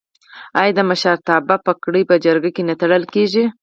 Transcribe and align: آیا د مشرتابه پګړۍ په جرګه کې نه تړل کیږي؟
آیا 0.59 0.73
د 0.75 0.79
مشرتابه 0.89 1.55
پګړۍ 1.65 2.03
په 2.09 2.15
جرګه 2.25 2.49
کې 2.55 2.63
نه 2.69 2.75
تړل 2.81 3.03
کیږي؟ 3.13 3.45